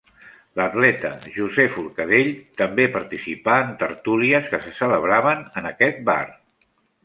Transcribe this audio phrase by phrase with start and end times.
[0.59, 2.31] L'atleta José Forcadell
[2.63, 6.21] també participà en tertúlies que se celebraven en aquest bar.